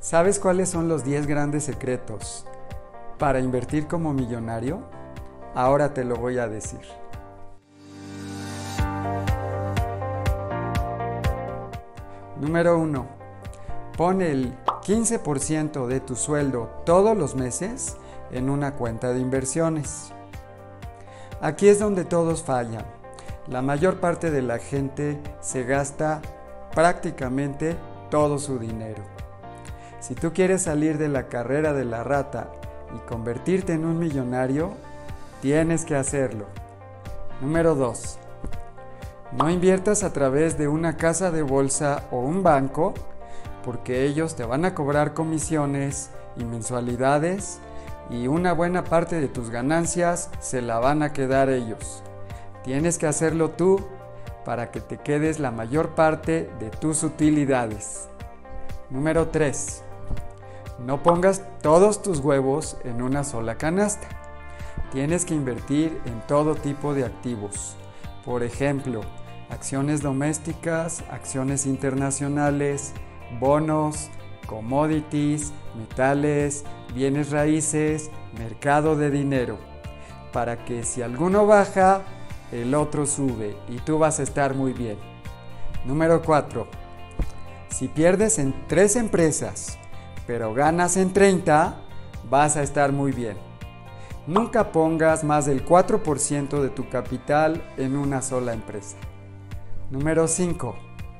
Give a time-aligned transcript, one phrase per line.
[0.00, 2.46] ¿Sabes cuáles son los 10 grandes secretos
[3.18, 4.80] para invertir como millonario?
[5.54, 6.80] Ahora te lo voy a decir.
[12.40, 13.06] Número 1.
[13.98, 17.98] Pon el 15% de tu sueldo todos los meses
[18.30, 20.14] en una cuenta de inversiones.
[21.42, 22.86] Aquí es donde todos fallan.
[23.48, 26.22] La mayor parte de la gente se gasta
[26.74, 27.76] prácticamente
[28.08, 29.19] todo su dinero.
[30.00, 32.50] Si tú quieres salir de la carrera de la rata
[32.96, 34.72] y convertirte en un millonario,
[35.42, 36.46] tienes que hacerlo.
[37.42, 38.18] Número 2.
[39.32, 42.94] No inviertas a través de una casa de bolsa o un banco
[43.64, 47.60] porque ellos te van a cobrar comisiones y mensualidades
[48.08, 52.02] y una buena parte de tus ganancias se la van a quedar ellos.
[52.64, 53.86] Tienes que hacerlo tú
[54.44, 58.08] para que te quedes la mayor parte de tus utilidades.
[58.88, 59.84] Número 3.
[60.86, 64.08] No pongas todos tus huevos en una sola canasta.
[64.92, 67.76] Tienes que invertir en todo tipo de activos.
[68.24, 69.02] Por ejemplo,
[69.50, 72.94] acciones domésticas, acciones internacionales,
[73.38, 74.08] bonos,
[74.46, 76.64] commodities, metales,
[76.94, 79.58] bienes raíces, mercado de dinero,
[80.32, 82.02] para que si alguno baja,
[82.52, 84.98] el otro sube y tú vas a estar muy bien.
[85.84, 86.66] Número 4.
[87.68, 89.78] Si pierdes en tres empresas,
[90.30, 91.74] pero ganas en 30,
[92.30, 93.36] vas a estar muy bien.
[94.28, 98.96] Nunca pongas más del 4% de tu capital en una sola empresa.
[99.90, 100.76] Número 5.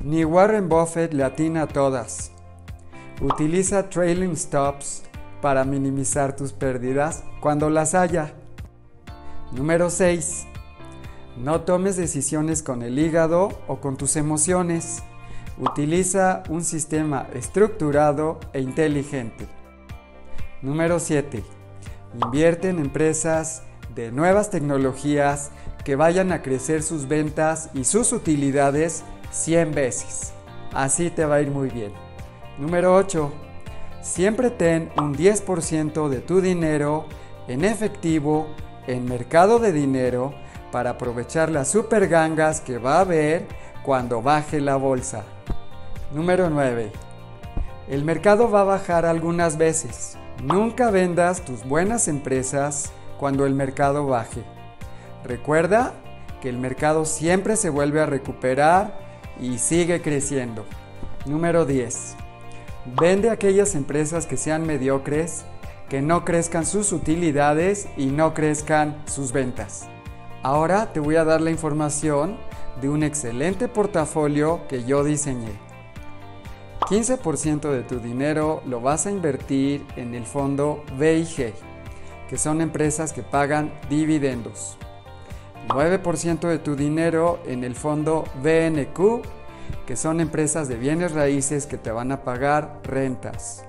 [0.00, 2.32] Ni Warren Buffett le atina a todas.
[3.20, 5.02] Utiliza trailing stops
[5.42, 8.32] para minimizar tus pérdidas cuando las haya.
[9.52, 10.46] Número 6.
[11.36, 15.02] No tomes decisiones con el hígado o con tus emociones.
[15.58, 19.46] Utiliza un sistema estructurado e inteligente.
[20.62, 21.44] Número 7.
[22.20, 23.62] Invierte en empresas
[23.94, 25.52] de nuevas tecnologías
[25.84, 30.32] que vayan a crecer sus ventas y sus utilidades 100 veces.
[30.72, 31.92] Así te va a ir muy bien.
[32.58, 33.32] Número 8.
[34.02, 37.06] Siempre ten un 10% de tu dinero
[37.46, 38.48] en efectivo
[38.88, 40.34] en mercado de dinero
[40.72, 43.46] para aprovechar las super gangas que va a haber
[43.84, 45.24] cuando baje la bolsa.
[46.12, 46.90] Número 9.
[47.88, 50.16] El mercado va a bajar algunas veces.
[50.42, 54.42] Nunca vendas tus buenas empresas cuando el mercado baje.
[55.22, 55.92] Recuerda
[56.40, 58.98] que el mercado siempre se vuelve a recuperar
[59.38, 60.64] y sigue creciendo.
[61.26, 62.16] Número 10.
[62.98, 65.44] Vende aquellas empresas que sean mediocres,
[65.90, 69.88] que no crezcan sus utilidades y no crezcan sus ventas.
[70.42, 72.38] Ahora te voy a dar la información
[72.80, 75.52] de un excelente portafolio que yo diseñé.
[76.80, 81.54] 15% de tu dinero lo vas a invertir en el fondo VIG,
[82.28, 84.76] que son empresas que pagan dividendos.
[85.68, 89.22] 9% de tu dinero en el fondo BNQ,
[89.86, 93.64] que son empresas de bienes raíces que te van a pagar rentas.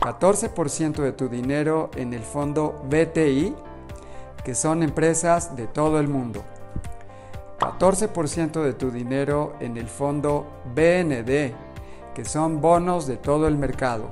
[0.00, 3.54] 14% de tu dinero en el fondo BTI,
[4.42, 6.44] que son empresas de todo el mundo.
[7.78, 11.54] 14% de tu dinero en el fondo BND,
[12.12, 14.10] que son bonos de todo el mercado.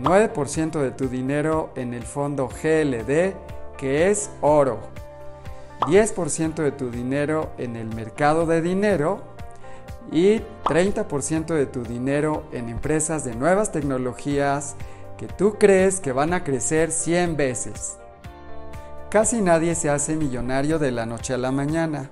[0.00, 3.34] 9% de tu dinero en el fondo GLD,
[3.76, 4.78] que es oro.
[5.80, 9.22] 10% de tu dinero en el mercado de dinero
[10.12, 14.76] y 30% de tu dinero en empresas de nuevas tecnologías
[15.18, 17.98] que tú crees que van a crecer 100 veces.
[19.10, 22.08] Casi nadie se hace millonario de la noche a la mañana.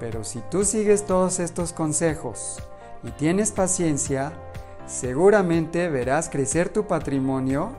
[0.00, 2.62] Pero si tú sigues todos estos consejos
[3.02, 4.32] y tienes paciencia,
[4.86, 7.72] seguramente verás crecer tu patrimonio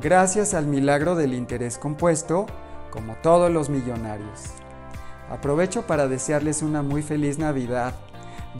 [0.00, 2.46] gracias al milagro del interés compuesto,
[2.90, 4.44] como todos los millonarios.
[5.30, 7.94] Aprovecho para desearles una muy feliz Navidad,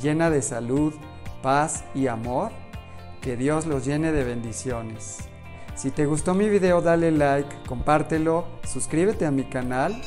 [0.01, 0.95] llena de salud,
[1.43, 2.51] paz y amor.
[3.21, 5.19] Que Dios los llene de bendiciones.
[5.77, 10.03] Si te gustó mi video dale like, compártelo, suscríbete a mi canal.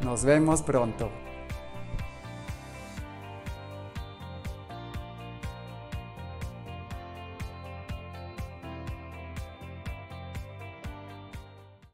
[0.00, 1.10] Nos vemos pronto.